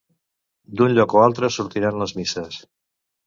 D'un 0.79 0.95
lloc 0.95 1.13
o 1.17 1.19
altre 1.25 1.51
sortiran 1.57 2.01
les 2.05 2.17
misses. 2.21 2.57